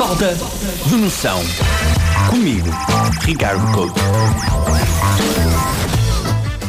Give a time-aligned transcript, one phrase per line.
[0.00, 0.34] Falta
[0.86, 1.42] de noção.
[2.30, 2.70] Comigo,
[3.20, 4.00] Ricardo Couto.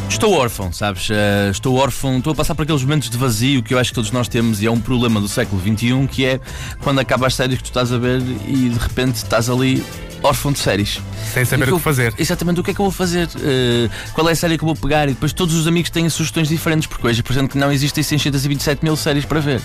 [0.10, 1.10] Estou órfão, sabes?
[1.10, 3.96] Uh, estou órfão, estou a passar por aqueles momentos de vazio que eu acho que
[3.96, 6.42] todos nós temos e é um problema do século XXI que é
[6.84, 9.82] quando acaba as séries que tu estás a ver e de repente estás ali
[10.24, 11.02] órfão de séries.
[11.34, 12.14] Sem saber o que fazer.
[12.18, 13.28] Exatamente, o que é que eu vou fazer?
[13.28, 15.08] Uh, qual é a série que eu vou pegar?
[15.10, 18.04] E depois todos os amigos têm sugestões diferentes, porque hoje, por exemplo, que não existem
[18.04, 19.62] 627 mil séries para ver.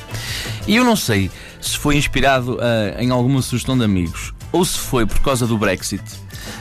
[0.66, 1.30] E eu não sei
[1.60, 5.58] se foi inspirado uh, em alguma sugestão de amigos ou se foi por causa do
[5.58, 6.02] Brexit.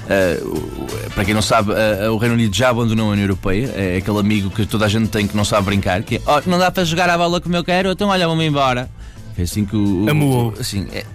[0.05, 3.71] Uh, para quem não sabe, uh, o Reino Unido já abandonou a União Europeia.
[3.75, 6.03] É aquele amigo que toda a gente tem que não sabe brincar.
[6.03, 8.43] Que é, oh, não dá para jogar a bola como eu quero, então olha, vamos
[8.43, 8.89] embora.
[9.37, 10.09] É assim que o.
[10.09, 10.53] Amuou.
[10.59, 11.05] Assim, é,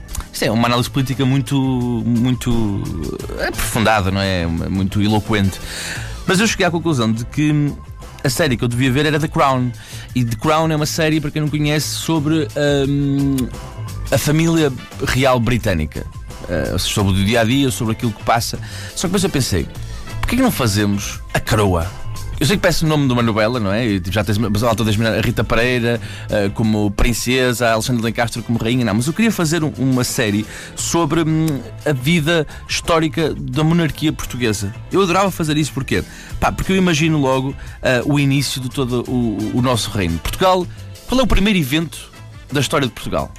[0.42, 1.56] é uma análise política muito,
[2.06, 2.82] muito
[3.46, 4.46] aprofundada, não é?
[4.46, 5.60] Muito eloquente.
[6.26, 7.72] Mas eu cheguei à conclusão de que
[8.22, 9.70] a série que eu devia ver era The Crown.
[10.14, 12.46] E The Crown é uma série, para quem não conhece, sobre
[12.88, 13.36] um,
[14.10, 14.72] a família
[15.06, 16.06] real britânica.
[16.48, 18.59] Uh, sobre o dia a dia, sobre aquilo que passa.
[18.96, 19.68] Só que depois eu pensei,
[20.20, 21.99] porquê que não fazemos a coroa?
[22.41, 23.87] Eu sei que peço o nome de uma novela, não é?
[24.01, 28.95] Tipo, já tens a Rita Pereira uh, como princesa, a Alexandre Lencastre como rainha, não.
[28.95, 31.46] Mas eu queria fazer um, uma série sobre hum,
[31.85, 34.74] a vida histórica da monarquia portuguesa.
[34.91, 36.02] Eu adorava fazer isso porquê?
[36.41, 37.55] Pá, porque eu imagino logo uh,
[38.11, 40.18] o início de todo o, o nosso reino.
[40.21, 40.66] Portugal,
[41.07, 42.11] qual é o primeiro evento
[42.51, 43.30] da história de Portugal?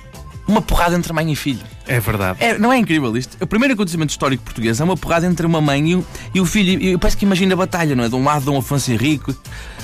[0.51, 1.61] Uma porrada entre mãe e filho.
[1.87, 2.43] É verdade.
[2.43, 3.37] É, não é incrível isto?
[3.41, 6.45] O primeiro acontecimento histórico português é uma porrada entre uma mãe e o, e o
[6.45, 6.83] filho.
[6.83, 8.09] Eu parece que imagina a batalha, não é?
[8.09, 9.33] De um lado, Dom Afonso Henrique,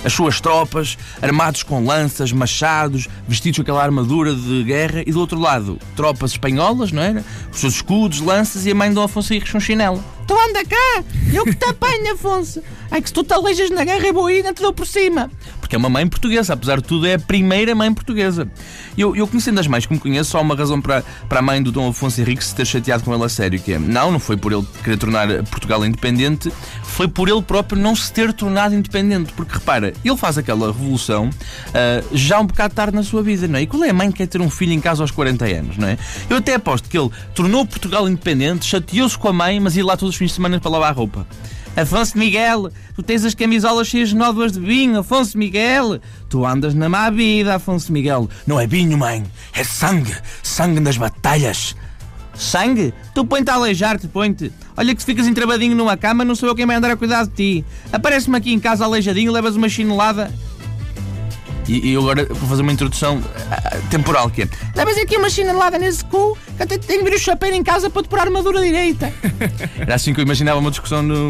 [0.03, 5.21] as suas tropas, armados com lanças, machados, vestidos com aquela armadura de guerra, e do
[5.21, 7.23] outro lado, tropas espanholas, não é?
[7.49, 10.03] Os seus escudos, lanças, e a mãe de Dom Afonso Henrique com chinelo.
[10.27, 11.03] Tu anda cá!
[11.31, 12.61] Eu que te apanho, Afonso!
[12.91, 15.31] Ai que se tu te aleijas na guerra, eu vou ir, te dou por cima!
[15.67, 18.49] Porque é uma mãe portuguesa, apesar de tudo, é a primeira mãe portuguesa.
[18.97, 21.41] Eu, eu conhecendo as mães que me conheço, só há uma razão para, para a
[21.41, 24.09] mãe do Dom Afonso Henrique se ter chateado com ele a sério, que é, não,
[24.09, 26.49] não foi por ele querer tornar Portugal independente,
[26.83, 29.33] foi por ele próprio não se ter tornado independente.
[29.33, 33.59] Porque repara, ele faz aquela revolução uh, já um bocado tarde na sua vida, não
[33.59, 33.63] é?
[33.63, 35.77] E qual é a mãe que quer ter um filho em casa aos 40 anos,
[35.77, 35.97] não é?
[36.29, 39.97] Eu até aposto que ele tornou Portugal independente, chateou-se com a mãe, mas ia lá
[39.97, 41.27] todos os fins de semana para lavar a roupa.
[41.77, 46.01] Afonso Miguel, tu tens as camisolas cheias de nódoas de vinho, Afonso Miguel.
[46.27, 48.27] Tu andas na má vida, Afonso Miguel.
[48.47, 49.23] Não é vinho, mãe,
[49.53, 50.11] é sangue,
[50.41, 51.75] sangue das batalhas.
[52.33, 52.95] Sangue?
[53.13, 54.51] Tu põe-te a aleijar-te, põe-te.
[54.75, 57.25] Olha que se ficas entrabadinho numa cama, não sou eu quem vai andar a cuidar
[57.25, 57.65] de ti.
[57.93, 60.33] Aparece-me aqui em casa aleijadinho, levas uma chinelada.
[61.67, 64.47] E, e agora vou fazer uma introdução uh, temporal que é.
[64.75, 67.89] Levas aqui uma chinelada nesse cu, que até tenho que vir o chapeiro em casa
[67.89, 69.11] para te pôr a armadura direita.
[69.77, 71.29] Era assim que eu imaginava uma discussão no,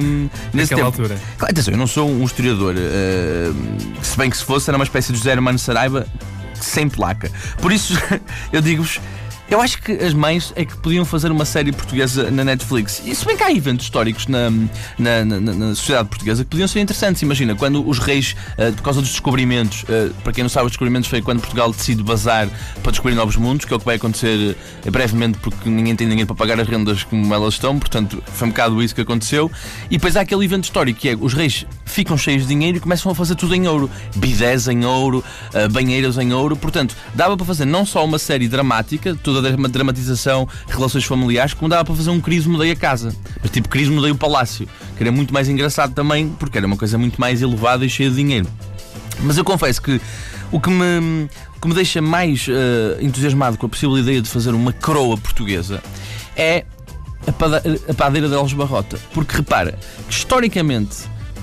[0.54, 1.02] nesse Naquela tempo.
[1.02, 1.20] altura.
[1.38, 2.76] Claro, atenção, eu não sou um historiador.
[2.76, 6.06] Uh, se bem que se fosse, era uma espécie de José Hermano Saraiva
[6.54, 7.32] sem placa.
[7.62, 7.94] Por isso,
[8.54, 9.00] eu digo-vos
[9.50, 13.02] eu acho que as mães é que podiam fazer uma série portuguesa na Netflix.
[13.06, 14.50] E se bem que há eventos históricos na,
[15.00, 17.22] na, na, na sociedade portuguesa que podiam ser interessantes.
[17.22, 20.72] Imagina, quando os reis, uh, por causa dos descobrimentos, uh, para quem não sabe, os
[20.72, 22.50] descobrimentos foi quando Portugal decide bazar
[22.84, 26.08] para descobrir novos mundos, que é o que vai acontecer uh, brevemente, porque ninguém tem
[26.10, 29.50] dinheiro para pagar as rendas como elas estão, portanto, foi um bocado isso que aconteceu.
[29.90, 32.80] E depois há aquele evento histórico que é os reis ficam cheios de dinheiro e
[32.80, 33.90] começam a fazer tudo em ouro.
[34.16, 35.24] Bidés em ouro,
[35.72, 36.56] banheiros em ouro.
[36.56, 41.54] Portanto, dava para fazer não só uma série dramática, toda toda a dramatização, relações familiares,
[41.54, 43.16] como dava para fazer um Cris Mudei a Casa.
[43.42, 46.78] Mas tipo, Cris Mudei o Palácio, que era muito mais engraçado também, porque era uma
[46.78, 48.48] coisa muito mais elevada e cheia de dinheiro.
[49.22, 50.02] Mas eu confesso que
[50.52, 54.30] o que me, o que me deixa mais uh, entusiasmado com a possível ideia de
[54.30, 55.82] fazer uma coroa portuguesa
[56.36, 56.66] é
[57.28, 59.00] a, padeira de Alves Barrota.
[59.14, 59.78] Porque repara,
[60.10, 60.98] historicamente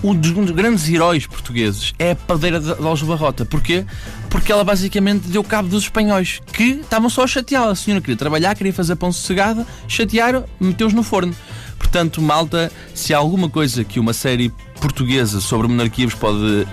[0.04, 3.46] um dos grandes heróis portugueses é a padeira de Alves Barrota.
[3.46, 3.86] Porquê?
[4.28, 7.72] Porque ela basicamente deu cabo dos espanhóis que estavam só a chateá-la.
[7.72, 11.34] A senhora queria trabalhar, queria fazer pão sossegada, chatearam, meteu-os no forno.
[11.78, 16.66] Portanto, malta, se há alguma coisa que uma série portuguesa sobre monarquia vos pode uh,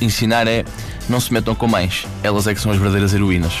[0.00, 0.64] ensinar é
[1.08, 2.06] não se metam com mães.
[2.22, 3.54] Elas é que são as verdadeiras heroínas.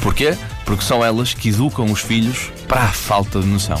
[0.00, 0.36] Porquê?
[0.64, 3.80] Porque são elas que educam os filhos para a falta de noção.